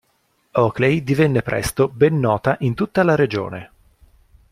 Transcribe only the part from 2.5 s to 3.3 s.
in tutta la